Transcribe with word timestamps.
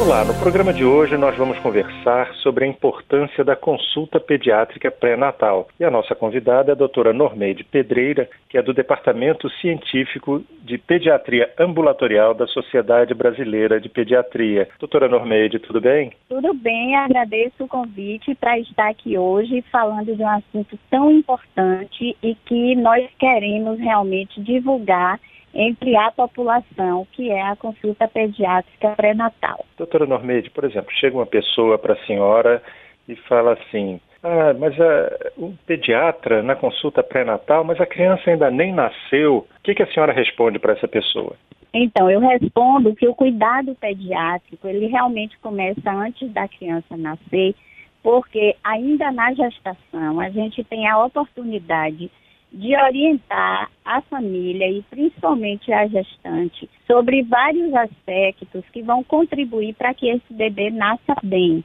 Olá, 0.00 0.24
no 0.24 0.32
programa 0.40 0.72
de 0.72 0.82
hoje 0.82 1.14
nós 1.18 1.36
vamos 1.36 1.58
conversar 1.58 2.32
sobre 2.36 2.64
a 2.64 2.66
importância 2.66 3.44
da 3.44 3.54
consulta 3.54 4.18
pediátrica 4.18 4.90
pré-natal. 4.90 5.68
E 5.78 5.84
a 5.84 5.90
nossa 5.90 6.14
convidada 6.14 6.70
é 6.70 6.72
a 6.72 6.76
doutora 6.76 7.12
Normeide 7.12 7.62
Pedreira, 7.62 8.26
que 8.48 8.56
é 8.56 8.62
do 8.62 8.72
Departamento 8.72 9.50
Científico 9.60 10.42
de 10.62 10.78
Pediatria 10.78 11.52
Ambulatorial 11.58 12.32
da 12.32 12.46
Sociedade 12.46 13.12
Brasileira 13.12 13.78
de 13.78 13.90
Pediatria. 13.90 14.70
Doutora 14.78 15.06
Normeide, 15.06 15.58
tudo 15.58 15.82
bem? 15.82 16.12
Tudo 16.30 16.54
bem, 16.54 16.96
agradeço 16.96 17.64
o 17.64 17.68
convite 17.68 18.34
para 18.34 18.58
estar 18.58 18.88
aqui 18.88 19.18
hoje 19.18 19.62
falando 19.70 20.16
de 20.16 20.22
um 20.22 20.28
assunto 20.28 20.78
tão 20.90 21.10
importante 21.10 22.16
e 22.22 22.34
que 22.46 22.74
nós 22.74 23.06
queremos 23.18 23.78
realmente 23.78 24.40
divulgar 24.40 25.20
entre 25.54 25.96
a 25.96 26.10
população, 26.10 27.06
que 27.12 27.30
é 27.30 27.42
a 27.42 27.56
consulta 27.56 28.06
pediátrica 28.08 28.90
pré-natal. 28.90 29.64
Doutora 29.76 30.06
Normeide, 30.06 30.50
por 30.50 30.64
exemplo, 30.64 30.90
chega 30.92 31.16
uma 31.16 31.26
pessoa 31.26 31.78
para 31.78 31.94
a 31.94 32.06
senhora 32.06 32.62
e 33.08 33.16
fala 33.16 33.54
assim: 33.54 34.00
ah, 34.22 34.54
mas 34.58 34.76
uh, 34.78 35.44
o 35.44 35.54
pediatra 35.66 36.42
na 36.42 36.54
consulta 36.54 37.02
pré-natal, 37.02 37.64
mas 37.64 37.80
a 37.80 37.86
criança 37.86 38.30
ainda 38.30 38.50
nem 38.50 38.72
nasceu. 38.72 39.38
O 39.38 39.62
que, 39.62 39.74
que 39.74 39.82
a 39.82 39.92
senhora 39.92 40.12
responde 40.12 40.58
para 40.58 40.74
essa 40.74 40.86
pessoa? 40.86 41.34
Então, 41.72 42.10
eu 42.10 42.20
respondo 42.20 42.94
que 42.94 43.06
o 43.08 43.14
cuidado 43.14 43.74
pediátrico, 43.76 44.66
ele 44.66 44.86
realmente 44.86 45.38
começa 45.38 45.90
antes 45.90 46.30
da 46.32 46.48
criança 46.48 46.96
nascer, 46.96 47.54
porque 48.02 48.56
ainda 48.62 49.10
na 49.12 49.32
gestação 49.32 50.20
a 50.20 50.28
gente 50.30 50.64
tem 50.64 50.86
a 50.88 51.02
oportunidade 51.02 52.10
de 52.52 52.76
orientar 52.76 53.70
a 53.84 54.00
família 54.02 54.68
e 54.68 54.82
principalmente 54.82 55.72
a 55.72 55.86
gestante 55.86 56.68
sobre 56.86 57.22
vários 57.22 57.72
aspectos 57.74 58.64
que 58.72 58.82
vão 58.82 59.04
contribuir 59.04 59.74
para 59.74 59.94
que 59.94 60.08
esse 60.08 60.32
bebê 60.32 60.70
nasça 60.70 61.14
bem. 61.22 61.64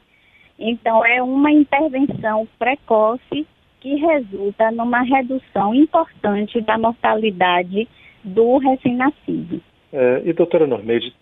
Então, 0.57 1.05
é 1.05 1.21
uma 1.21 1.51
intervenção 1.51 2.47
precoce 2.57 3.45
que 3.81 3.95
resulta 3.95 4.71
numa 4.71 5.01
redução 5.01 5.73
importante 5.73 6.61
da 6.61 6.77
mortalidade 6.77 7.87
do 8.23 8.57
recém-nascido. 8.57 9.61
É, 9.91 10.21
e, 10.25 10.33
doutora 10.33 10.65
Normeide, 10.65 11.13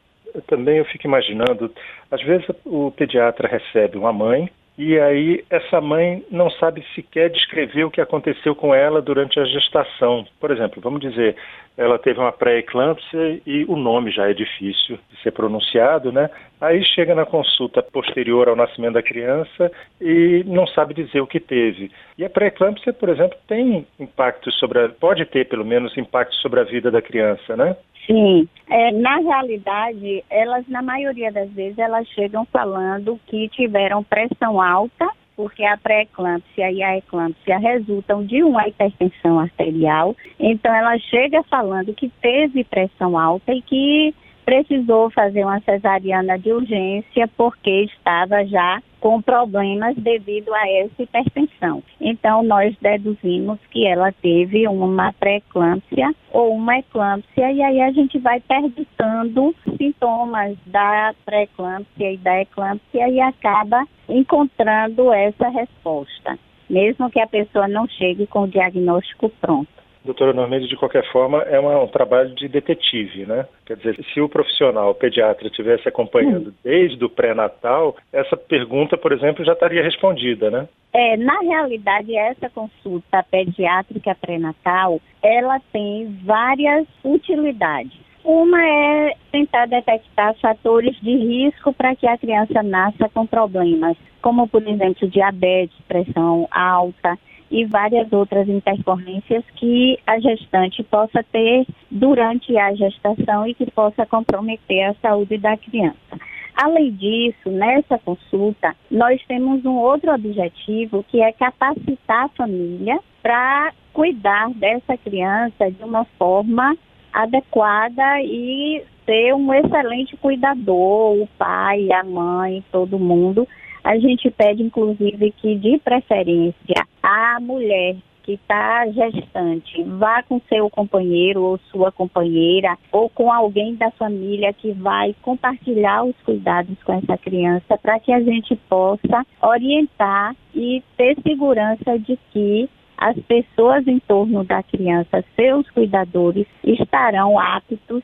também 0.48 0.78
eu 0.78 0.86
fico 0.86 1.06
imaginando, 1.06 1.72
às 2.10 2.22
vezes 2.24 2.48
o 2.66 2.92
pediatra 2.92 3.48
recebe 3.48 3.98
uma 3.98 4.14
mãe 4.14 4.50
e 4.78 5.00
aí 5.00 5.44
essa 5.52 5.80
mãe 5.80 6.26
não 6.32 6.50
sabe 6.50 6.84
sequer 6.96 7.30
descrever 7.30 7.84
o 7.84 7.92
que 7.92 8.02
aconteceu 8.02 8.56
com 8.56 8.74
ela 8.74 9.02
durante 9.02 9.40
a 9.40 9.46
gestação. 9.46 10.26
Por 10.40 10.50
exemplo, 10.50 10.82
vamos 10.82 11.00
dizer, 11.00 11.36
ela 11.78 12.00
teve 12.00 12.20
uma 12.20 12.32
pré-eclâmpsia 12.32 13.40
e 13.46 13.66
o 13.66 13.76
nome 13.76 14.12
já 14.12 14.30
é 14.30 14.34
difícil 14.34 14.98
de 15.12 15.22
ser 15.22 15.32
pronunciado, 15.32 16.12
né? 16.12 16.28
Aí 16.60 16.84
chega 16.84 17.14
na 17.14 17.26
consulta 17.26 17.84
posterior 17.84 18.48
ao 18.48 18.56
nascimento 18.56 18.94
da 18.94 19.04
criança 19.04 19.72
e 20.02 20.44
não 20.48 20.66
sabe 20.66 20.94
dizer 20.94 21.22
o 21.22 21.28
que 21.28 21.40
teve. 21.40 21.92
E 22.18 22.26
a 22.26 22.30
pré-eclâmpsia, 22.30 22.94
por 22.94 23.10
exemplo, 23.10 23.38
tem 23.48 23.86
impacto 24.00 24.52
sobre 24.54 24.80
a, 24.80 24.90
pode 24.90 25.26
ter 25.26 25.48
pelo 25.48 25.66
menos 25.66 25.96
impacto 25.98 26.34
sobre 26.36 26.60
a 26.60 26.64
vida 26.64 26.90
da 26.90 27.02
criança, 27.02 27.56
né? 27.56 27.76
Sim, 28.06 28.48
é, 28.70 28.92
na 28.92 29.18
realidade, 29.18 30.24
elas, 30.30 30.68
na 30.68 30.82
maioria 30.82 31.32
das 31.32 31.50
vezes, 31.52 31.78
elas 31.78 32.08
chegam 32.10 32.46
falando 32.46 33.20
que 33.28 33.48
tiveram 33.50 34.04
pressão 34.04 34.62
alta, 34.62 35.10
porque 35.36 35.64
a 35.64 35.78
pré-eclâmpsia 35.78 36.72
e 36.72 36.84
a 36.84 36.98
eclâmpsia 36.98 37.58
resultam 37.58 38.24
de 38.26 38.44
uma 38.44 38.68
hipertensão 38.68 39.40
arterial. 39.40 40.16
Então, 40.40 40.74
ela 40.74 40.98
chega 41.00 41.42
falando 41.44 41.94
que 41.94 42.10
teve 42.22 42.64
pressão 42.64 43.18
alta 43.18 43.54
e 43.54 43.62
que 43.62 44.14
precisou 44.46 45.10
fazer 45.10 45.44
uma 45.44 45.62
cesariana 45.62 46.38
de 46.38 46.52
urgência 46.52 47.28
porque 47.38 47.84
estava 47.84 48.46
já 48.46 48.82
com 49.04 49.22
problemas 49.22 49.98
devido 49.98 50.54
a 50.54 50.66
essa 50.66 51.04
hipertensão. 51.04 51.84
Então, 52.00 52.42
nós 52.42 52.74
deduzimos 52.80 53.60
que 53.70 53.86
ela 53.86 54.14
teve 54.14 54.66
uma 54.66 55.12
pré-eclâmpsia 55.12 56.16
ou 56.32 56.56
uma 56.56 56.80
eclâmpsia, 56.80 57.52
e 57.52 57.62
aí 57.62 57.82
a 57.82 57.92
gente 57.92 58.18
vai 58.18 58.40
perguntando 58.40 59.54
sintomas 59.78 60.58
da 60.68 61.14
pré-eclâmpsia 61.26 62.14
e 62.14 62.18
da 62.18 62.44
eclâmpsia 62.44 63.10
e 63.10 63.20
acaba 63.20 63.86
encontrando 64.08 65.12
essa 65.12 65.50
resposta, 65.50 66.40
mesmo 66.70 67.10
que 67.10 67.20
a 67.20 67.28
pessoa 67.28 67.68
não 67.68 67.86
chegue 67.90 68.26
com 68.26 68.44
o 68.44 68.48
diagnóstico 68.48 69.28
pronto 69.42 69.83
doutora 70.04 70.34
Normeide, 70.34 70.68
de 70.68 70.76
qualquer 70.76 71.10
forma, 71.12 71.42
é 71.44 71.60
uma, 71.60 71.82
um 71.82 71.88
trabalho 71.88 72.34
de 72.36 72.48
detetive, 72.48 73.26
né? 73.26 73.46
Quer 73.66 73.78
dizer, 73.78 74.06
se 74.14 74.22
o 74.22 74.30
profissional, 74.30 74.92
o 74.92 74.96
pediatra, 74.96 75.48
estivesse 75.48 75.88
acompanhando 75.88 76.54
desde 76.64 77.04
o 77.04 77.10
pré-natal, 77.10 77.96
essa 78.12 78.36
pergunta, 78.36 78.98
por 78.98 79.12
exemplo, 79.12 79.46
já 79.46 79.54
estaria 79.54 79.84
respondida, 79.84 80.50
né? 80.52 80.68
É, 80.94 81.18
na 81.18 81.40
realidade, 81.40 82.16
essa 82.16 82.50
consulta 82.50 83.24
pediátrica 83.32 84.16
pré-natal, 84.16 85.02
ela 85.24 85.60
tem 85.72 86.20
várias 86.24 86.86
utilidades. 87.04 88.04
Uma 88.24 88.64
é 88.66 89.16
tentar 89.32 89.66
detectar 89.66 90.34
fatores 90.40 90.96
de 91.02 91.14
risco 91.14 91.74
para 91.74 91.94
que 91.96 92.08
a 92.08 92.18
criança 92.18 92.64
nasça 92.64 93.10
com 93.14 93.26
problemas, 93.26 93.98
como, 94.22 94.48
por 94.48 94.66
exemplo, 94.66 95.10
diabetes, 95.10 95.78
pressão 95.88 96.48
alta, 96.50 97.18
e 97.54 97.66
várias 97.66 98.12
outras 98.12 98.50
intercorrências 98.50 99.44
que 99.56 100.00
a 100.08 100.20
gestante 100.20 100.82
possa 100.82 101.24
ter 101.32 101.68
durante 101.92 102.58
a 102.58 102.74
gestação 102.74 103.48
e 103.48 103.54
que 103.54 103.70
possa 103.70 104.08
comprometer 104.08 104.86
a 104.86 104.96
saúde 104.96 105.38
da 105.38 105.56
criança. 105.56 106.18
Além 106.56 106.92
disso, 106.92 107.52
nessa 107.52 108.00
consulta, 108.00 108.76
nós 108.90 109.22
temos 109.28 109.64
um 109.66 109.76
outro 109.76 110.12
objetivo 110.12 111.06
que 111.08 111.22
é 111.22 111.32
capacitar 111.32 112.26
a 112.26 112.30
família 112.30 113.00
para 113.22 113.72
cuidar 113.94 114.50
dessa 114.56 114.98
criança 114.98 115.70
de 115.70 115.84
uma 115.84 116.06
forma 116.18 116.76
adequada 117.14 118.20
e 118.24 118.84
ser 119.06 119.36
um 119.36 119.54
excelente 119.54 120.18
cuidador, 120.18 121.22
o 121.22 121.30
pai, 121.38 121.92
a 121.92 122.04
mãe, 122.04 122.64
todo 122.72 122.98
mundo, 122.98 123.48
a 123.84 124.00
gente 124.00 124.32
pede, 124.32 124.64
inclusive, 124.64 125.32
que, 125.38 125.56
de 125.56 125.78
preferência, 125.78 126.88
a 127.04 127.38
mulher 127.42 127.98
que 128.24 128.36
está 128.36 128.88
gestante 128.88 129.84
vá 129.84 130.24
com 130.24 130.40
seu 130.48 130.70
companheiro 130.70 131.44
ou 131.44 131.58
sua 131.70 131.92
companheira 131.92 132.78
ou 132.90 133.10
com 133.10 133.30
alguém 133.30 133.76
da 133.76 133.92
família 133.92 134.54
que 134.54 134.72
vai 134.72 135.14
compartilhar 135.22 136.06
os 136.06 136.16
cuidados 136.24 136.82
com 136.84 136.94
essa 136.94 137.18
criança 137.18 137.78
para 137.78 138.00
que 138.00 138.14
a 138.14 138.22
gente 138.22 138.56
possa 138.70 139.26
orientar 139.42 140.34
e 140.56 140.82
ter 140.96 141.18
segurança 141.22 142.00
de 142.00 142.18
que 142.32 142.70
as 142.98 143.20
pessoas 143.24 143.86
em 143.86 144.00
torno 144.00 144.46
da 144.46 144.64
criança, 144.64 145.26
seus 145.36 145.70
cuidadores, 145.72 146.48
estarão 146.64 147.38
aptos 147.38 148.02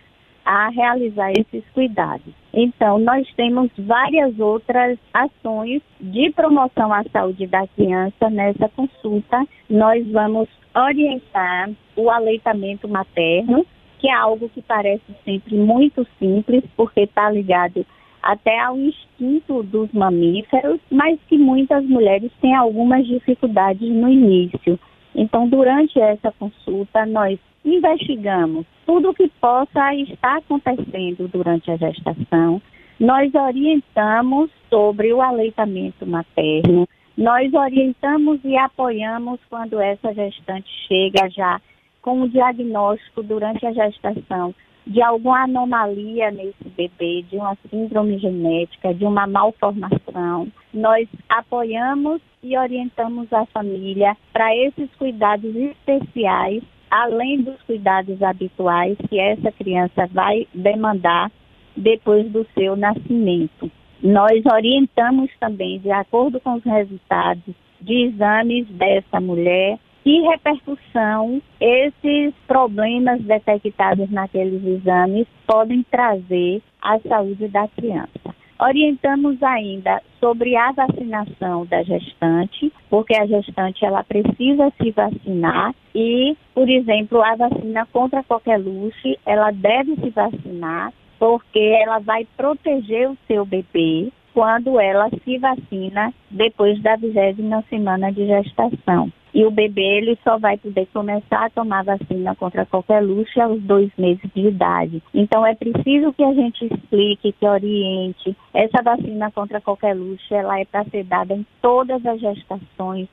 a 0.50 0.70
realizar 0.70 1.32
esses 1.34 1.64
cuidados. 1.76 2.34
Então, 2.52 2.98
nós 2.98 3.32
temos 3.36 3.70
várias 3.78 4.40
outras 4.40 4.98
ações 5.14 5.80
de 6.02 6.32
promoção 6.32 6.92
à 6.92 7.04
saúde 7.14 7.46
da 7.46 7.68
criança 7.68 8.32
nessa 8.32 8.68
consulta. 8.70 9.46
Nós 9.70 10.04
vamos 10.12 10.50
orientar 10.76 11.70
o 11.96 12.10
aleitamento 12.10 12.88
materno, 12.88 13.64
que 14.00 14.10
é 14.10 14.14
algo 14.16 14.50
que 14.50 14.64
parece 14.64 15.04
sempre 15.24 15.56
muito 15.56 16.08
simples, 16.18 16.64
porque 16.76 17.02
está 17.02 17.30
ligado 17.30 17.86
até 18.24 18.60
ao 18.60 18.76
instinto 18.76 19.62
dos 19.62 19.92
mamíferos, 19.92 20.80
mas 20.90 21.20
que 21.28 21.38
muitas 21.38 21.86
mulheres 21.86 22.32
têm 22.42 22.56
algumas 22.56 23.06
dificuldades 23.06 23.88
no 23.88 24.10
início. 24.10 24.80
Então, 25.14 25.48
durante 25.48 26.00
essa 26.00 26.32
consulta, 26.32 27.06
nós 27.06 27.38
investigamos 27.64 28.66
tudo 28.86 29.10
o 29.10 29.14
que 29.14 29.28
possa 29.42 29.94
estar 29.96 30.38
acontecendo 30.38 31.28
durante 31.28 31.70
a 31.72 31.78
gestação. 31.78 32.62
Nós 33.00 33.34
orientamos 33.34 34.50
sobre 34.70 35.14
o 35.14 35.22
aleitamento 35.22 36.06
materno, 36.06 36.88
nós 37.18 37.54
orientamos 37.54 38.40
e 38.44 38.58
apoiamos 38.58 39.40
quando 39.50 39.80
essa 39.80 40.14
gestante 40.14 40.70
chega 40.88 41.30
já 41.30 41.62
com 42.02 42.22
o 42.22 42.30
diagnóstico 42.30 43.22
durante 43.22 43.66
a 43.66 43.74
gestação 43.74 44.54
de 44.88 45.02
alguma 45.04 45.44
anomalia 45.44 46.32
nesse 46.32 46.68
bebê, 46.76 47.24
de 47.30 47.38
uma 47.38 47.56
síndrome 47.70 48.18
genética, 48.18 48.94
de 48.94 49.06
uma 49.06 49.28
malformação. 49.28 50.48
Nós 50.74 51.08
apoiamos 51.28 52.22
e 52.42 52.58
orientamos 52.58 53.32
a 53.32 53.46
família 53.48 54.18
para 54.34 54.56
esses 54.56 54.90
cuidados 54.96 55.56
especiais 55.56 56.64
além 56.90 57.42
dos 57.42 57.62
cuidados 57.64 58.22
habituais 58.22 58.98
que 59.10 59.20
essa 59.20 59.52
criança 59.52 60.08
vai 60.08 60.48
demandar 60.54 61.32
depois 61.76 62.30
do 62.32 62.46
seu 62.58 62.76
nascimento. 62.76 63.72
Nós 64.02 64.44
orientamos 64.46 65.30
também, 65.40 65.80
de 65.80 65.92
acordo 65.92 66.40
com 66.40 66.54
os 66.54 66.64
resultados 66.64 67.54
de 67.82 68.06
exames 68.06 68.68
dessa 68.68 69.20
mulher, 69.20 69.78
que 70.04 70.22
repercussão 70.22 71.42
esses 71.60 72.34
problemas 72.48 73.22
detectados 73.22 74.10
naqueles 74.10 74.64
exames 74.66 75.28
podem 75.46 75.84
trazer 75.84 76.62
à 76.82 76.98
saúde 77.00 77.48
da 77.50 77.68
criança. 77.68 78.29
Orientamos 78.62 79.42
ainda 79.42 80.02
sobre 80.20 80.56
a 80.58 80.74
vacinação 80.74 81.66
da 81.66 81.82
gestante, 81.82 82.72
porque 82.90 83.16
a 83.16 83.26
gestante 83.26 83.86
ela 83.86 84.04
precisa 84.04 84.70
se 84.82 84.92
vacinar 84.92 85.74
e, 85.96 86.36
por 86.54 86.70
exemplo, 86.70 87.22
a 87.24 87.36
vacina 87.38 87.86
contra 87.86 88.22
qualquer 88.22 88.58
luxe, 88.58 89.18
ela 89.26 89.52
deve 89.52 89.96
se 89.96 90.10
vacinar 90.10 90.92
porque 91.18 91.60
ela 91.60 92.00
vai 92.00 92.28
proteger 92.36 93.10
o 93.10 93.18
seu 93.28 93.46
bebê 93.46 94.12
quando 94.34 94.80
ela 94.80 95.10
se 95.24 95.38
vacina 95.38 96.14
depois 96.30 96.82
da 96.82 96.96
vigésima 96.96 97.64
semana 97.70 98.12
de 98.12 98.26
gestação. 98.26 99.12
E 99.34 99.46
o 99.46 99.52
bebê 99.52 99.98
ele 99.98 100.18
só 100.24 100.40
vai 100.40 100.58
poder 100.58 100.88
começar 100.92 101.46
a 101.46 101.50
tomar 101.50 101.84
vacina 101.84 102.36
contra 102.36 102.66
qualquer 102.66 103.04
luxo 103.04 103.40
aos 103.40 103.62
dois 103.62 103.92
meses 103.98 104.28
de 104.34 104.48
idade. 104.48 105.04
Então 105.14 105.46
é 105.46 105.54
preciso 105.54 106.12
que 106.14 106.24
a 106.24 106.34
gente 106.34 106.66
explique, 106.66 107.32
que 107.32 107.46
oriente. 107.46 108.36
Essa 108.54 108.82
vacina 108.82 109.32
contra 109.32 109.62
qualquer 109.62 109.96
luxo 109.96 110.34
ela 110.34 110.60
é 110.60 110.66
para 110.66 110.84
ser 110.86 111.04
dada 111.04 111.36
em 111.36 111.46
todas 111.62 112.04
as 112.06 112.20
gestações, 112.20 113.08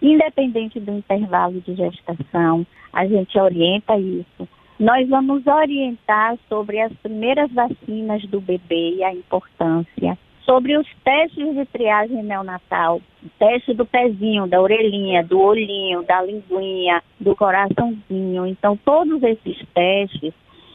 independente 0.00 0.80
do 0.80 0.92
intervalo 0.92 1.60
de 1.60 1.74
gestação. 1.74 2.66
A 2.92 3.06
gente 3.06 3.38
orienta 3.38 3.98
isso. 3.98 4.48
Nós 4.80 5.06
vamos 5.08 5.46
orientar 5.46 6.38
sobre 6.48 6.80
as 6.80 6.92
primeiras 7.02 7.52
vacinas 7.52 8.22
do 8.26 8.40
bebê 8.40 8.94
e 8.94 9.04
a 9.04 9.12
importância 9.12 10.16
sobre 10.48 10.78
os 10.78 10.86
testes 11.04 11.54
de 11.54 11.66
triagem 11.66 12.22
neonatal, 12.22 13.02
o 13.22 13.28
teste 13.38 13.74
do 13.74 13.84
pezinho, 13.84 14.46
da 14.46 14.58
orelhinha, 14.58 15.22
do 15.22 15.38
olhinho, 15.38 16.02
da 16.04 16.22
linguinha, 16.22 17.02
do 17.20 17.36
coraçãozinho. 17.36 18.46
Então, 18.46 18.74
todos 18.82 19.22
esses 19.22 19.58
testes, 19.74 20.32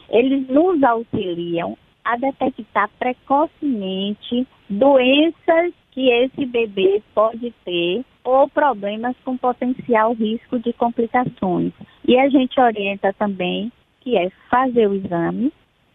eles 0.08 0.48
nos 0.48 0.80
auxiliam 0.84 1.76
a 2.04 2.16
detectar 2.16 2.88
precocemente 3.00 4.46
doenças 4.70 5.72
que 5.90 6.08
esse 6.08 6.46
bebê 6.46 7.02
pode 7.12 7.52
ter 7.64 8.04
ou 8.22 8.48
problemas 8.48 9.16
com 9.24 9.36
potencial 9.36 10.12
risco 10.12 10.56
de 10.60 10.72
complicações. 10.72 11.72
E 12.06 12.16
a 12.16 12.28
gente 12.28 12.60
orienta 12.60 13.12
também 13.14 13.72
que 14.02 14.16
é 14.16 14.30
fazer 14.48 14.88
o 14.88 14.94
exame, 14.94 15.52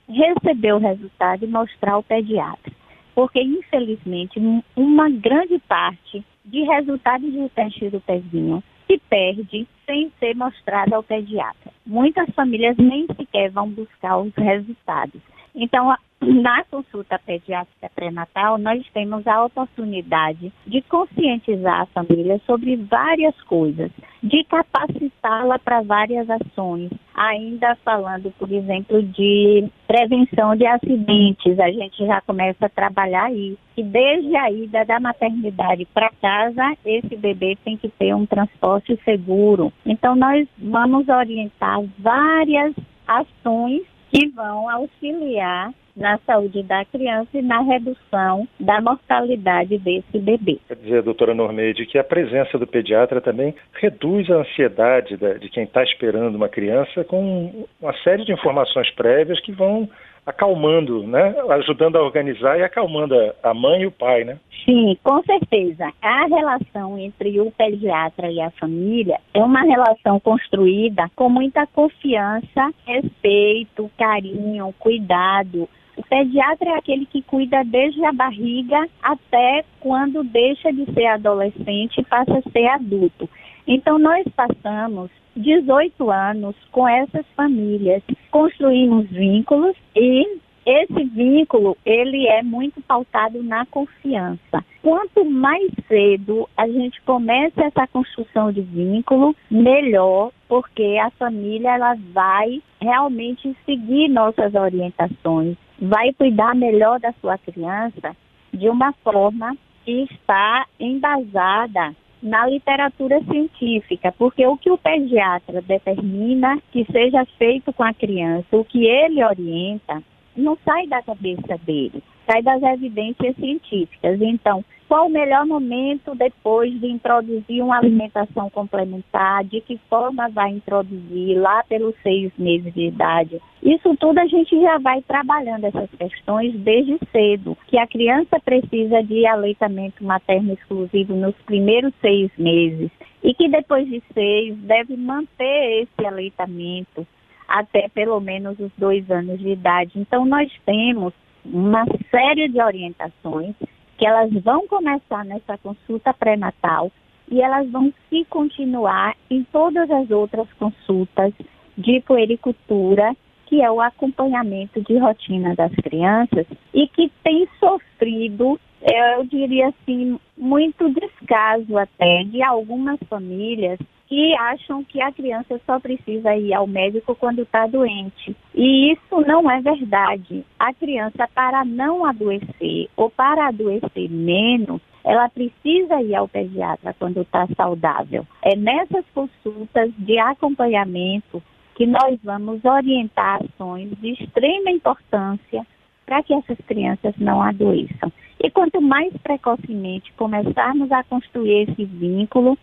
receber 0.09 0.73
o 0.73 0.79
resultado 0.79 1.45
e 1.45 1.47
mostrar 1.47 1.93
ao 1.93 2.03
pediatra 2.03 2.78
porque 3.19 3.41
infelizmente 3.41 4.39
uma 4.77 5.09
grande 5.09 5.59
parte 5.67 6.23
de 6.45 6.63
resultados 6.63 7.29
de 7.29 7.49
teste 7.49 7.89
do 7.89 7.99
pezinho 7.99 8.63
se 8.87 8.97
perde 9.09 9.67
sem 9.85 10.09
ser 10.21 10.37
mostrado 10.37 10.95
ao 10.95 11.03
pediatra. 11.03 11.69
Muitas 11.85 12.29
famílias 12.29 12.77
nem 12.77 13.07
sequer 13.07 13.51
vão 13.51 13.69
buscar 13.69 14.19
os 14.19 14.33
resultados. 14.35 15.19
Então, 15.55 15.93
na 16.21 16.63
consulta 16.65 17.17
pediátrica 17.17 17.89
pré-natal, 17.95 18.57
nós 18.57 18.85
temos 18.93 19.25
a 19.25 19.45
oportunidade 19.45 20.51
de 20.67 20.81
conscientizar 20.81 21.81
a 21.81 21.85
família 21.85 22.39
sobre 22.45 22.75
várias 22.75 23.39
coisas, 23.43 23.89
de 24.21 24.43
capacitá-la 24.43 25.57
para 25.59 25.81
várias 25.81 26.29
ações. 26.29 26.91
Ainda 27.15 27.75
falando, 27.85 28.31
por 28.37 28.51
exemplo, 28.51 29.01
de 29.01 29.69
prevenção 29.87 30.55
de 30.57 30.65
acidentes, 30.65 31.57
a 31.57 31.71
gente 31.71 32.05
já 32.05 32.19
começa 32.21 32.65
a 32.65 32.69
trabalhar 32.69 33.31
isso. 33.33 33.57
E 33.77 33.83
desde 33.83 34.35
a 34.35 34.51
ida 34.51 34.83
da 34.83 34.99
maternidade 34.99 35.85
para 35.93 36.11
casa, 36.21 36.75
esse 36.85 37.15
bebê 37.15 37.57
tem 37.63 37.77
que 37.77 37.87
ter 37.87 38.13
um 38.13 38.25
transporte 38.25 38.99
seguro. 39.05 39.71
Então, 39.85 40.15
nós 40.15 40.45
vamos 40.57 41.07
orientar 41.07 41.81
várias 41.97 42.75
ações 43.07 43.83
que 44.11 44.27
vão 44.29 44.69
auxiliar 44.69 45.71
na 45.95 46.17
saúde 46.19 46.63
da 46.63 46.85
criança 46.85 47.29
e 47.33 47.41
na 47.41 47.61
redução 47.61 48.47
da 48.59 48.79
mortalidade 48.81 49.77
desse 49.77 50.17
bebê. 50.17 50.57
Quer 50.67 50.77
dizer, 50.77 51.03
doutora 51.03 51.35
Normeide, 51.35 51.85
que 51.85 51.97
a 51.97 52.03
presença 52.03 52.57
do 52.57 52.65
pediatra 52.65 53.19
também 53.19 53.53
reduz 53.73 54.29
a 54.31 54.37
ansiedade 54.37 55.17
de 55.17 55.49
quem 55.49 55.63
está 55.63 55.83
esperando 55.83 56.35
uma 56.35 56.47
criança 56.47 57.03
com 57.03 57.65
uma 57.81 57.93
série 58.03 58.23
de 58.23 58.31
informações 58.31 58.89
prévias 58.91 59.39
que 59.41 59.51
vão 59.51 59.89
acalmando, 60.29 61.03
né? 61.03 61.35
Ajudando 61.49 61.97
a 61.97 62.03
organizar 62.03 62.57
e 62.57 62.63
acalmando 62.63 63.15
a 63.43 63.53
mãe 63.53 63.81
e 63.81 63.87
o 63.87 63.91
pai, 63.91 64.23
né? 64.23 64.37
Sim, 64.65 64.97
com 65.03 65.21
certeza. 65.23 65.91
A 66.01 66.25
relação 66.25 66.97
entre 66.97 67.39
o 67.41 67.51
pediatra 67.51 68.31
e 68.31 68.39
a 68.39 68.51
família 68.51 69.19
é 69.33 69.39
uma 69.39 69.61
relação 69.61 70.19
construída 70.19 71.09
com 71.15 71.29
muita 71.29 71.65
confiança, 71.67 72.71
respeito, 72.85 73.89
carinho, 73.97 74.73
cuidado. 74.79 75.67
O 75.97 76.03
pediatra 76.03 76.69
é 76.69 76.77
aquele 76.77 77.05
que 77.05 77.21
cuida 77.23 77.63
desde 77.65 78.03
a 78.05 78.13
barriga 78.13 78.87
até 79.01 79.65
quando 79.79 80.23
deixa 80.23 80.71
de 80.71 80.85
ser 80.93 81.07
adolescente 81.07 81.99
e 81.99 82.05
passa 82.05 82.37
a 82.37 82.51
ser 82.51 82.67
adulto. 82.67 83.29
Então, 83.71 83.99
nós 83.99 84.25
passamos 84.35 85.11
18 85.35 86.09
anos 86.09 86.55
com 86.71 86.87
essas 86.87 87.23
famílias, 87.35 88.01
construímos 88.31 89.07
vínculos 89.11 89.75
e 89.95 90.39
esse 90.65 91.03
vínculo 91.03 91.77
ele 91.85 92.27
é 92.27 92.41
muito 92.41 92.81
pautado 92.81 93.43
na 93.43 93.67
confiança. 93.67 94.65
Quanto 94.81 95.23
mais 95.23 95.71
cedo 95.87 96.49
a 96.57 96.67
gente 96.67 96.99
começa 97.03 97.63
essa 97.63 97.85
construção 97.85 98.51
de 98.51 98.61
vínculo, 98.61 99.35
melhor, 99.51 100.31
porque 100.47 100.97
a 100.99 101.11
família 101.11 101.75
ela 101.75 101.95
vai 102.11 102.63
realmente 102.81 103.55
seguir 103.67 104.09
nossas 104.09 104.55
orientações, 104.55 105.55
vai 105.79 106.11
cuidar 106.13 106.55
melhor 106.55 106.99
da 106.99 107.13
sua 107.21 107.37
criança 107.37 108.17
de 108.51 108.67
uma 108.67 108.93
forma 109.03 109.55
que 109.85 110.07
está 110.11 110.65
embasada 110.79 111.95
na 112.21 112.47
literatura 112.47 113.21
científica, 113.23 114.13
porque 114.17 114.45
o 114.45 114.57
que 114.57 114.69
o 114.69 114.77
pediatra 114.77 115.61
determina 115.61 116.59
que 116.71 116.85
seja 116.91 117.25
feito 117.37 117.71
com 117.71 117.83
a 117.83 117.93
criança, 117.93 118.47
o 118.51 118.65
que 118.65 118.85
ele 118.85 119.23
orienta, 119.23 120.03
não 120.35 120.57
sai 120.65 120.87
da 120.87 121.01
cabeça 121.01 121.57
dele, 121.65 122.03
sai 122.25 122.41
das 122.41 122.61
evidências 122.61 123.35
científicas. 123.35 124.21
Então, 124.21 124.63
qual 124.89 125.05
o 125.05 125.09
melhor 125.09 125.45
momento 125.45 126.15
depois 126.15 126.73
de 126.81 126.87
introduzir 126.87 127.63
uma 127.63 127.77
alimentação 127.77 128.49
complementar? 128.49 129.43
De 129.43 129.61
que 129.61 129.77
forma 129.87 130.27
vai 130.29 130.49
introduzir 130.49 131.39
lá 131.39 131.63
pelos 131.69 131.93
seis 132.01 132.31
meses 132.39 132.73
de 132.73 132.87
idade? 132.87 133.39
Isso 133.61 133.95
tudo 133.97 134.17
a 134.17 134.25
gente 134.25 134.59
já 134.59 134.79
vai 134.79 135.03
trabalhando 135.03 135.65
essas 135.65 135.91
questões 135.91 136.55
desde 136.55 136.97
cedo, 137.11 137.55
que 137.67 137.77
a 137.77 137.85
criança 137.85 138.39
precisa 138.39 139.03
de 139.03 139.27
aleitamento 139.27 140.03
materno 140.03 140.53
exclusivo 140.53 141.13
nos 141.13 141.35
primeiros 141.45 141.93
seis 142.01 142.31
meses 142.35 142.89
e 143.23 143.31
que 143.35 143.47
depois 143.47 143.87
de 143.87 144.01
seis 144.11 144.57
deve 144.57 144.97
manter 144.97 145.83
esse 145.83 146.07
aleitamento 146.07 147.05
até 147.47 147.87
pelo 147.89 148.19
menos 148.19 148.57
os 148.59 148.71
dois 148.75 149.09
anos 149.11 149.37
de 149.39 149.49
idade. 149.49 149.99
Então 149.99 150.25
nós 150.25 150.51
temos 150.65 151.13
uma 151.45 151.85
série 152.09 152.47
de 152.47 152.59
orientações 152.59 153.53
que 153.99 154.05
elas 154.05 154.31
vão 154.41 154.65
começar 154.65 155.25
nessa 155.25 155.57
consulta 155.57 156.13
pré-natal 156.13 156.89
e 157.29 157.41
elas 157.41 157.69
vão 157.69 157.93
se 158.09 158.23
continuar 158.29 159.13
em 159.29 159.43
todas 159.43 159.91
as 159.91 160.09
outras 160.09 160.47
consultas 160.53 161.33
de 161.77 161.99
puericultura, 162.01 163.13
que 163.45 163.61
é 163.61 163.69
o 163.69 163.81
acompanhamento 163.81 164.81
de 164.81 164.97
rotina 164.97 165.53
das 165.53 165.73
crianças 165.75 166.47
e 166.73 166.87
que 166.87 167.11
tem 167.21 167.45
sofrido, 167.59 168.57
eu 168.81 169.25
diria 169.25 169.67
assim, 169.67 170.17
muito 170.37 170.89
descaso 170.93 171.77
até 171.77 172.23
de 172.23 172.41
algumas 172.41 172.97
famílias 173.09 173.77
que 174.09 174.35
acham 174.35 174.83
que 174.83 174.99
a 174.99 175.11
criança 175.11 175.61
só 175.67 175.79
precisa 175.79 176.35
ir 176.35 176.51
ao 176.51 176.65
médico 176.65 177.13
quando 177.13 177.43
está 177.43 177.67
doente. 177.67 178.35
E 178.55 178.91
isso 178.91 179.21
não 179.21 179.49
é 179.49 179.61
verdade. 179.61 180.43
A 180.57 180.73
criança, 180.73 181.29
para 181.33 181.63
não 181.63 182.03
adoecer 182.03 182.89
ou 182.97 183.11
para 183.11 183.47
adoecer 183.47 184.09
menos, 184.09 184.81
ela 185.05 185.29
precisa 185.29 186.01
ir 186.01 186.15
ao 186.15 186.27
pediatra 186.27 186.95
quando 186.97 187.21
está 187.21 187.47
saudável. 187.55 188.25
É 188.41 188.55
nessas 188.55 189.05
consultas 189.13 189.91
de 189.99 190.17
acompanhamento 190.17 191.41
que 191.75 191.85
nós 191.85 192.19
vamos 192.23 192.65
orientar 192.65 193.41
ações 193.43 193.91
de 194.01 194.13
extrema 194.13 194.71
importância 194.71 195.65
para 196.03 196.23
que 196.23 196.33
essas 196.33 196.57
crianças 196.65 197.13
não 197.19 197.43
adoeçam. 197.43 198.11
E 198.41 198.49
quanto 198.49 198.81
mais 198.81 199.13
precocemente 199.17 200.11
começarmos 200.13 200.91
a 200.91 201.03
construir 201.03 201.69
esse 201.69 201.85
vínculo, 201.85 202.57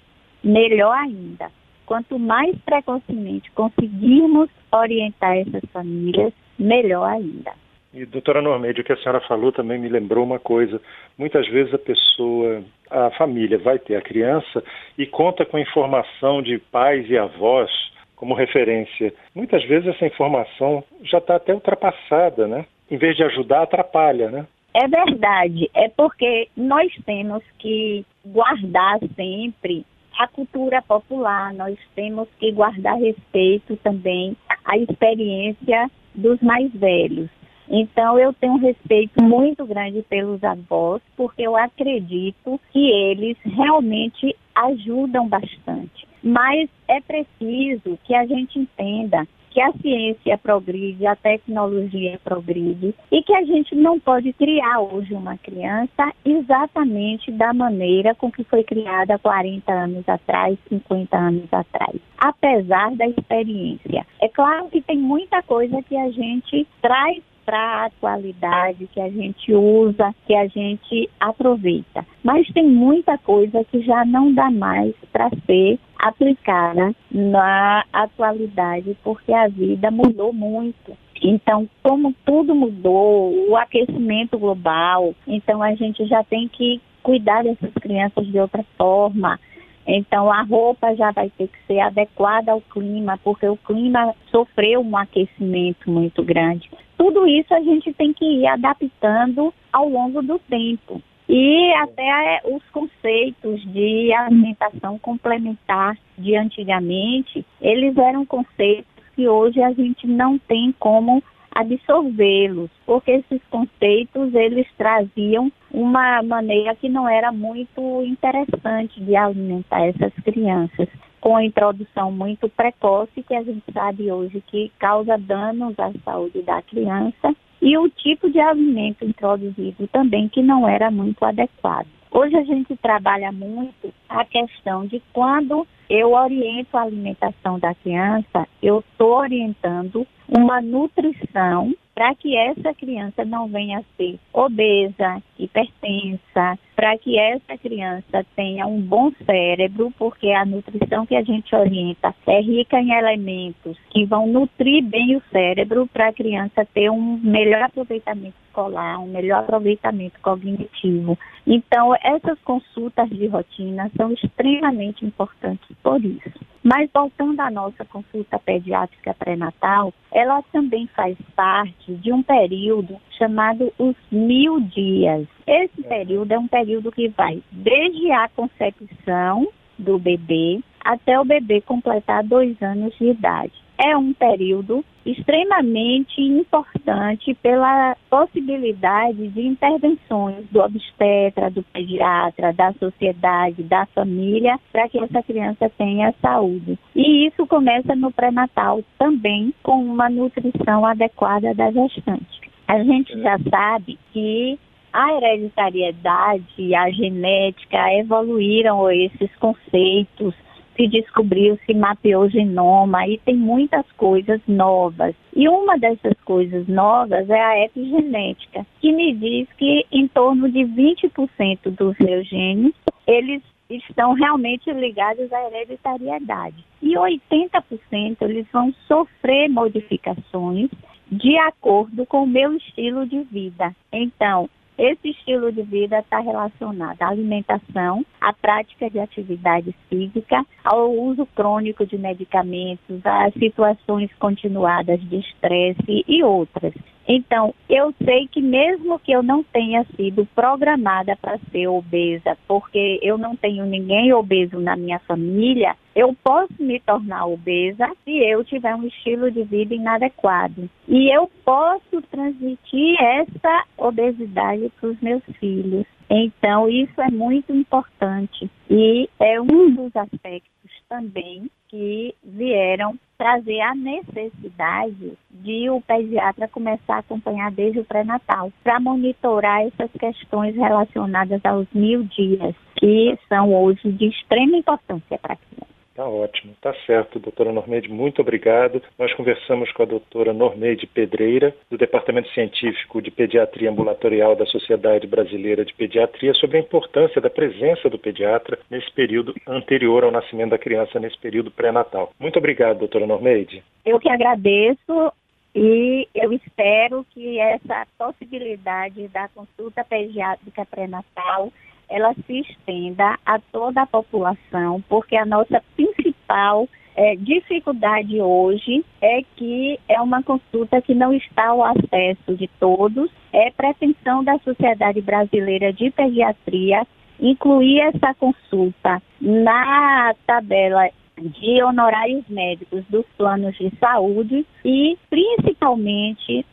melhor 0.46 0.96
ainda. 0.96 1.50
Quanto 1.84 2.18
mais 2.18 2.56
precocemente 2.64 3.50
conseguirmos 3.52 4.48
orientar 4.72 5.36
essas 5.38 5.62
famílias, 5.72 6.32
melhor 6.58 7.04
ainda. 7.04 7.52
E, 7.92 8.04
doutora 8.04 8.42
Normeide, 8.42 8.80
o 8.80 8.84
que 8.84 8.92
a 8.92 8.96
senhora 8.96 9.20
falou 9.20 9.52
também 9.52 9.78
me 9.78 9.88
lembrou 9.88 10.24
uma 10.24 10.38
coisa. 10.38 10.80
Muitas 11.16 11.48
vezes 11.48 11.72
a 11.72 11.78
pessoa, 11.78 12.62
a 12.90 13.10
família 13.12 13.58
vai 13.58 13.78
ter 13.78 13.96
a 13.96 14.02
criança 14.02 14.62
e 14.98 15.06
conta 15.06 15.44
com 15.44 15.58
informação 15.58 16.42
de 16.42 16.58
pais 16.58 17.08
e 17.08 17.16
avós 17.16 17.70
como 18.14 18.34
referência. 18.34 19.14
Muitas 19.34 19.64
vezes 19.64 19.88
essa 19.88 20.06
informação 20.06 20.82
já 21.02 21.18
está 21.18 21.36
até 21.36 21.54
ultrapassada, 21.54 22.46
né? 22.46 22.66
Em 22.90 22.96
vez 22.96 23.16
de 23.16 23.22
ajudar, 23.24 23.62
atrapalha, 23.62 24.30
né? 24.30 24.46
É 24.74 24.86
verdade, 24.86 25.70
é 25.74 25.88
porque 25.88 26.48
nós 26.54 26.92
temos 27.06 27.42
que 27.58 28.04
guardar 28.26 28.98
sempre 29.14 29.86
a 30.18 30.26
cultura 30.28 30.82
popular, 30.82 31.52
nós 31.54 31.78
temos 31.94 32.28
que 32.38 32.52
guardar 32.52 32.98
respeito 32.98 33.76
também 33.78 34.36
à 34.64 34.76
experiência 34.78 35.90
dos 36.14 36.40
mais 36.40 36.72
velhos. 36.72 37.28
Então, 37.68 38.18
eu 38.18 38.32
tenho 38.32 38.54
um 38.54 38.58
respeito 38.58 39.22
muito 39.22 39.66
grande 39.66 40.02
pelos 40.02 40.42
avós, 40.44 41.02
porque 41.16 41.42
eu 41.42 41.56
acredito 41.56 42.60
que 42.72 42.90
eles 42.90 43.36
realmente 43.44 44.34
ajudam 44.54 45.28
bastante. 45.28 46.06
Mas 46.22 46.70
é 46.88 47.00
preciso 47.00 47.98
que 48.04 48.14
a 48.14 48.24
gente 48.24 48.58
entenda 48.58 49.26
que 49.56 49.60
a 49.62 49.72
ciência 49.72 50.36
progride, 50.36 51.06
a 51.06 51.16
tecnologia 51.16 52.20
progride 52.22 52.94
e 53.10 53.22
que 53.22 53.34
a 53.34 53.42
gente 53.42 53.74
não 53.74 53.98
pode 53.98 54.30
criar 54.34 54.80
hoje 54.80 55.14
uma 55.14 55.38
criança 55.38 56.12
exatamente 56.26 57.32
da 57.32 57.54
maneira 57.54 58.14
com 58.14 58.30
que 58.30 58.44
foi 58.44 58.62
criada 58.62 59.18
40 59.18 59.72
anos 59.72 60.06
atrás, 60.06 60.58
50 60.68 61.16
anos 61.16 61.50
atrás, 61.50 61.96
apesar 62.18 62.94
da 62.96 63.08
experiência. 63.08 64.06
É 64.20 64.28
claro 64.28 64.68
que 64.68 64.82
tem 64.82 64.98
muita 64.98 65.42
coisa 65.42 65.82
que 65.82 65.96
a 65.96 66.10
gente 66.10 66.66
traz 66.82 67.22
para 67.46 67.58
a 67.58 67.84
atualidade, 67.86 68.88
que 68.88 69.00
a 69.00 69.08
gente 69.08 69.54
usa, 69.54 70.14
que 70.26 70.34
a 70.34 70.48
gente 70.48 71.08
aproveita. 71.18 72.04
Mas 72.22 72.46
tem 72.52 72.68
muita 72.68 73.16
coisa 73.16 73.64
que 73.64 73.80
já 73.82 74.04
não 74.04 74.34
dá 74.34 74.50
mais 74.50 74.94
para 75.12 75.30
ser 75.46 75.78
aplicada 76.08 76.94
na 77.10 77.84
atualidade, 77.92 78.96
porque 79.02 79.32
a 79.32 79.48
vida 79.48 79.90
mudou 79.90 80.32
muito. 80.32 80.96
Então, 81.22 81.68
como 81.82 82.14
tudo 82.24 82.54
mudou, 82.54 83.48
o 83.48 83.56
aquecimento 83.56 84.38
global, 84.38 85.14
então 85.26 85.62
a 85.62 85.74
gente 85.74 86.04
já 86.06 86.22
tem 86.22 86.48
que 86.48 86.80
cuidar 87.02 87.42
dessas 87.42 87.72
crianças 87.74 88.26
de 88.26 88.38
outra 88.38 88.64
forma. 88.76 89.38
Então, 89.86 90.30
a 90.32 90.42
roupa 90.42 90.94
já 90.96 91.12
vai 91.12 91.30
ter 91.30 91.46
que 91.46 91.58
ser 91.66 91.78
adequada 91.78 92.50
ao 92.52 92.60
clima, 92.60 93.18
porque 93.22 93.46
o 93.46 93.56
clima 93.56 94.14
sofreu 94.30 94.80
um 94.80 94.96
aquecimento 94.96 95.88
muito 95.88 96.24
grande. 96.24 96.68
Tudo 96.98 97.26
isso 97.26 97.54
a 97.54 97.60
gente 97.60 97.92
tem 97.92 98.12
que 98.12 98.24
ir 98.24 98.46
adaptando 98.46 99.54
ao 99.72 99.88
longo 99.88 100.22
do 100.22 100.38
tempo. 100.40 101.00
E 101.28 101.72
até 101.74 102.40
os 102.44 102.62
conceitos 102.70 103.60
de 103.72 104.12
alimentação 104.12 104.98
complementar 104.98 105.98
de 106.16 106.36
antigamente, 106.36 107.44
eles 107.60 107.96
eram 107.96 108.24
conceitos 108.24 108.86
que 109.14 109.28
hoje 109.28 109.60
a 109.60 109.72
gente 109.72 110.06
não 110.06 110.38
tem 110.38 110.72
como 110.78 111.22
absorvê-los, 111.50 112.70
porque 112.84 113.10
esses 113.12 113.40
conceitos 113.50 114.34
eles 114.34 114.66
traziam 114.76 115.50
uma 115.72 116.22
maneira 116.22 116.76
que 116.76 116.88
não 116.88 117.08
era 117.08 117.32
muito 117.32 118.02
interessante 118.04 119.00
de 119.00 119.16
alimentar 119.16 119.86
essas 119.86 120.12
crianças, 120.22 120.86
com 121.18 121.34
a 121.34 121.44
introdução 121.44 122.12
muito 122.12 122.48
precoce 122.50 123.22
que 123.22 123.34
a 123.34 123.42
gente 123.42 123.64
sabe 123.72 124.12
hoje 124.12 124.42
que 124.46 124.70
causa 124.78 125.16
danos 125.16 125.74
à 125.78 125.90
saúde 126.04 126.42
da 126.42 126.60
criança 126.62 127.34
e 127.66 127.76
o 127.76 127.88
tipo 127.88 128.30
de 128.30 128.38
alimento 128.38 129.04
introduzido 129.04 129.88
também 129.88 130.28
que 130.28 130.40
não 130.40 130.68
era 130.68 130.88
muito 130.88 131.24
adequado. 131.24 131.88
Hoje 132.12 132.36
a 132.36 132.44
gente 132.44 132.76
trabalha 132.76 133.32
muito 133.32 133.92
a 134.08 134.24
questão 134.24 134.86
de 134.86 135.02
quando 135.12 135.66
eu 135.90 136.12
oriento 136.12 136.76
a 136.76 136.82
alimentação 136.82 137.58
da 137.58 137.74
criança, 137.74 138.46
eu 138.62 138.78
estou 138.78 139.16
orientando 139.16 140.06
uma 140.28 140.62
nutrição 140.62 141.74
para 141.92 142.14
que 142.14 142.36
essa 142.36 142.72
criança 142.72 143.24
não 143.24 143.48
venha 143.48 143.80
a 143.80 143.96
ser 143.96 144.16
obesa, 144.32 145.20
hipertensa, 145.36 146.56
para 146.76 146.96
que 146.98 147.18
essa 147.18 147.56
criança 147.56 148.24
tenha 148.36 148.66
um 148.66 148.80
bom 148.80 149.10
cérebro, 149.24 149.90
porque 149.98 150.30
a 150.30 150.44
nutrição 150.44 151.06
que 151.06 151.16
a 151.16 151.22
gente 151.22 151.56
orienta 151.56 152.14
é 152.26 152.40
rica 152.40 152.78
em 152.78 152.92
elementos 152.92 153.78
que 153.90 154.04
vão 154.04 154.26
nutrir 154.26 154.84
bem 154.84 155.16
o 155.16 155.22
cérebro 155.32 155.86
para 155.86 156.08
a 156.08 156.12
criança 156.12 156.66
ter 156.74 156.90
um 156.90 157.18
melhor 157.22 157.62
aproveitamento 157.62 158.36
escolar, 158.46 159.00
um 159.00 159.06
melhor 159.06 159.40
aproveitamento 159.40 160.20
cognitivo. 160.20 161.18
Então, 161.46 161.94
essas 162.02 162.38
consultas 162.40 163.08
de 163.10 163.26
rotina 163.26 163.90
são 163.96 164.12
extremamente 164.12 165.04
importantes 165.04 165.68
por 165.82 166.04
isso. 166.04 166.40
Mas 166.62 166.90
voltando 166.92 167.38
à 167.38 167.48
nossa 167.48 167.84
consulta 167.84 168.40
pediátrica 168.40 169.14
pré-natal, 169.14 169.94
ela 170.10 170.42
também 170.50 170.88
faz 170.88 171.16
parte 171.36 171.94
de 171.94 172.12
um 172.12 172.22
período 172.22 172.96
chamado 173.16 173.72
os 173.78 173.94
mil 174.10 174.58
dias. 174.60 175.28
Esse 175.46 175.80
período 175.84 176.32
é 176.32 176.38
um 176.38 176.48
período 176.48 176.65
que 176.94 177.08
vai 177.08 177.42
desde 177.52 178.10
a 178.12 178.28
concepção 178.28 179.48
do 179.78 179.98
bebê 179.98 180.60
até 180.84 181.18
o 181.18 181.24
bebê 181.24 181.60
completar 181.60 182.22
dois 182.24 182.60
anos 182.62 182.96
de 182.98 183.06
idade 183.06 183.66
é 183.78 183.96
um 183.96 184.12
período 184.12 184.84
extremamente 185.04 186.20
importante 186.20 187.34
pela 187.34 187.96
possibilidade 188.10 189.28
de 189.28 189.46
intervenções 189.46 190.46
do 190.50 190.60
obstetra, 190.60 191.50
do 191.50 191.62
pediatra, 191.62 192.52
da 192.52 192.72
sociedade, 192.72 193.62
da 193.62 193.86
família, 193.86 194.58
para 194.72 194.88
que 194.88 194.98
essa 194.98 195.22
criança 195.22 195.70
tenha 195.76 196.14
saúde. 196.20 196.78
E 196.94 197.26
isso 197.26 197.46
começa 197.46 197.94
no 197.94 198.10
pré-natal 198.10 198.82
também 198.98 199.54
com 199.62 199.84
uma 199.84 200.08
nutrição 200.08 200.84
adequada 200.84 201.54
da 201.54 201.70
gestante. 201.70 202.40
A 202.66 202.82
gente 202.82 203.16
já 203.20 203.38
sabe 203.48 203.96
que 204.12 204.58
a 204.92 205.14
hereditariedade, 205.14 206.74
a 206.74 206.90
genética 206.90 207.92
evoluíram 207.94 208.90
esses 208.90 209.34
conceitos 209.36 210.34
se 210.76 210.86
descobriu, 210.86 211.58
se 211.64 211.74
mapeou 211.74 212.24
o 212.24 212.28
genoma 212.28 213.08
e 213.08 213.18
tem 213.18 213.34
muitas 213.34 213.90
coisas 213.92 214.40
novas. 214.46 215.14
E 215.34 215.48
uma 215.48 215.78
dessas 215.78 216.14
coisas 216.24 216.68
novas 216.68 217.28
é 217.30 217.40
a 217.40 217.64
epigenética, 217.64 218.66
que 218.80 218.92
me 218.92 219.14
diz 219.14 219.48
que 219.56 219.86
em 219.90 220.06
torno 220.06 220.50
de 220.50 220.60
20% 220.60 221.70
dos 221.70 221.96
meus 221.98 222.28
genes, 222.28 222.74
eles 223.06 223.42
estão 223.68 224.12
realmente 224.12 224.70
ligados 224.70 225.32
à 225.32 225.46
hereditariedade. 225.46 226.64
E 226.82 226.94
80% 226.94 228.16
eles 228.20 228.46
vão 228.52 228.72
sofrer 228.86 229.48
modificações 229.48 230.70
de 231.10 231.36
acordo 231.38 232.04
com 232.06 232.24
o 232.24 232.26
meu 232.26 232.52
estilo 232.54 233.06
de 233.06 233.22
vida. 233.22 233.74
Então, 233.92 234.48
esse 234.78 235.08
estilo 235.10 235.50
de 235.50 235.62
vida 235.62 235.98
está 235.98 236.20
relacionado 236.20 237.00
à 237.00 237.08
alimentação, 237.08 238.04
à 238.20 238.32
prática 238.32 238.90
de 238.90 238.98
atividade 238.98 239.74
física, 239.88 240.44
ao 240.64 240.92
uso 240.92 241.26
crônico 241.34 241.86
de 241.86 241.96
medicamentos, 241.96 243.00
às 243.04 243.32
situações 243.34 244.10
continuadas 244.18 245.00
de 245.00 245.16
estresse 245.16 246.04
e 246.06 246.22
outras. 246.22 246.74
Então, 247.08 247.54
eu 247.68 247.94
sei 248.04 248.26
que 248.26 248.42
mesmo 248.42 248.98
que 248.98 249.12
eu 249.12 249.22
não 249.22 249.42
tenha 249.44 249.84
sido 249.96 250.26
programada 250.34 251.16
para 251.16 251.38
ser 251.52 251.68
obesa, 251.68 252.36
porque 252.48 252.98
eu 253.00 253.16
não 253.16 253.36
tenho 253.36 253.64
ninguém 253.64 254.12
obeso 254.12 254.58
na 254.58 254.76
minha 254.76 254.98
família, 255.00 255.76
eu 255.94 256.14
posso 256.22 256.52
me 256.58 256.80
tornar 256.80 257.26
obesa 257.26 257.90
se 258.04 258.10
eu 258.18 258.44
tiver 258.44 258.74
um 258.74 258.86
estilo 258.86 259.30
de 259.30 259.44
vida 259.44 259.74
inadequado. 259.74 260.68
E 260.88 261.14
eu 261.14 261.30
posso 261.44 262.02
transmitir 262.10 263.00
essa 263.00 263.64
obesidade 263.78 264.70
para 264.80 264.90
os 264.90 265.00
meus 265.00 265.22
filhos. 265.38 265.86
Então, 266.08 266.68
isso 266.68 267.00
é 267.00 267.10
muito 267.10 267.52
importante 267.52 268.48
e 268.70 269.08
é 269.18 269.40
um 269.40 269.74
dos 269.74 269.94
aspectos 269.96 270.70
também 270.88 271.50
que 271.68 272.14
vieram 272.22 272.96
trazer 273.18 273.60
a 273.60 273.74
necessidade 273.74 275.18
de 275.30 275.70
o 275.70 275.80
pediatra 275.80 276.46
começar 276.48 276.96
a 276.96 276.98
acompanhar 276.98 277.50
desde 277.50 277.80
o 277.80 277.84
pré-natal, 277.84 278.52
para 278.62 278.78
monitorar 278.78 279.62
essas 279.62 279.90
questões 279.92 280.54
relacionadas 280.54 281.44
aos 281.44 281.66
mil 281.72 282.04
dias, 282.04 282.54
que 282.76 283.18
são 283.28 283.52
hoje 283.54 283.90
de 283.92 284.06
extrema 284.08 284.56
importância 284.56 285.18
para 285.18 285.32
a 285.32 285.36
criança. 285.36 285.65
Tá 285.96 286.06
ótimo, 286.06 286.54
tá 286.60 286.74
certo, 286.84 287.18
doutora 287.18 287.50
Normeide, 287.50 287.88
muito 287.88 288.20
obrigado. 288.20 288.82
Nós 288.98 289.14
conversamos 289.14 289.72
com 289.72 289.82
a 289.82 289.86
doutora 289.86 290.34
Normeide 290.34 290.86
Pedreira, 290.86 291.56
do 291.70 291.78
Departamento 291.78 292.28
Científico 292.34 293.00
de 293.00 293.10
Pediatria 293.10 293.70
Ambulatorial 293.70 294.36
da 294.36 294.44
Sociedade 294.44 295.06
Brasileira 295.06 295.64
de 295.64 295.72
Pediatria, 295.72 296.34
sobre 296.34 296.58
a 296.58 296.60
importância 296.60 297.18
da 297.18 297.30
presença 297.30 297.88
do 297.88 297.98
pediatra 297.98 298.58
nesse 298.70 298.92
período 298.92 299.34
anterior 299.46 300.04
ao 300.04 300.10
nascimento 300.10 300.50
da 300.50 300.58
criança, 300.58 301.00
nesse 301.00 301.18
período 301.18 301.50
pré-natal. 301.50 302.12
Muito 302.20 302.38
obrigado, 302.38 302.80
doutora 302.80 303.06
Normeide. 303.06 303.64
Eu 303.82 303.98
que 303.98 304.10
agradeço 304.10 305.10
E 305.58 306.06
eu 306.14 306.34
espero 306.34 307.02
que 307.14 307.38
essa 307.38 307.86
possibilidade 307.96 309.08
da 309.08 309.26
consulta 309.28 309.82
pediátrica 309.82 310.66
pré-natal 310.66 311.50
ela 311.88 312.14
se 312.26 312.40
estenda 312.40 313.18
a 313.24 313.38
toda 313.52 313.82
a 313.82 313.86
população, 313.86 314.82
porque 314.88 315.16
a 315.16 315.26
nossa 315.26 315.62
principal 315.74 316.68
é, 316.96 317.14
dificuldade 317.16 318.20
hoje 318.20 318.84
é 319.00 319.22
que 319.36 319.78
é 319.88 320.00
uma 320.00 320.22
consulta 320.22 320.80
que 320.80 320.94
não 320.94 321.12
está 321.12 321.48
ao 321.48 321.62
acesso 321.62 322.34
de 322.34 322.48
todos, 322.58 323.10
é 323.32 323.50
pretensão 323.50 324.24
da 324.24 324.38
Sociedade 324.38 325.00
Brasileira 325.02 325.72
de 325.72 325.90
Pediatria 325.90 326.86
incluir 327.20 327.80
essa 327.80 328.14
consulta 328.14 329.02
na 329.20 330.14
tabela 330.26 330.88
de 331.18 331.62
honorários 331.62 332.24
médicos 332.28 332.84
dos 332.90 333.06
planos 333.16 333.56
de 333.56 333.70
saúde 333.78 334.46
e, 334.64 334.98
principalmente, 335.08 335.35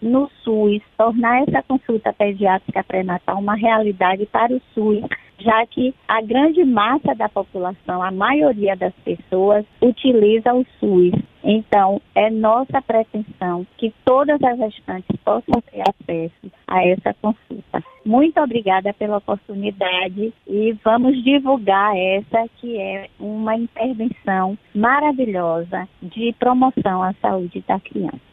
no 0.01 0.29
SUS, 0.43 0.81
tornar 0.97 1.43
essa 1.43 1.61
consulta 1.63 2.13
pediátrica 2.13 2.83
pré-natal 2.83 3.39
uma 3.39 3.55
realidade 3.55 4.25
para 4.25 4.53
o 4.53 4.61
SUS 4.73 5.03
já 5.43 5.65
que 5.65 5.93
a 6.07 6.21
grande 6.21 6.63
massa 6.63 7.13
da 7.13 7.27
população, 7.27 8.01
a 8.01 8.11
maioria 8.11 8.75
das 8.75 8.93
pessoas, 9.03 9.65
utiliza 9.81 10.53
o 10.53 10.65
SUS. 10.79 11.13
Então, 11.43 12.01
é 12.15 12.29
nossa 12.29 12.81
pretensão 12.81 13.67
que 13.77 13.93
todas 14.05 14.41
as 14.41 14.57
gestantes 14.57 15.15
possam 15.25 15.61
ter 15.69 15.81
acesso 15.81 16.51
a 16.65 16.85
essa 16.87 17.13
consulta. 17.15 17.83
Muito 18.05 18.39
obrigada 18.39 18.93
pela 18.93 19.17
oportunidade 19.17 20.33
e 20.47 20.71
vamos 20.83 21.21
divulgar 21.21 21.95
essa 21.97 22.47
que 22.57 22.77
é 22.79 23.09
uma 23.19 23.55
intervenção 23.57 24.57
maravilhosa 24.73 25.87
de 26.01 26.33
promoção 26.39 27.03
à 27.03 27.13
saúde 27.21 27.63
da 27.67 27.79
criança. 27.79 28.32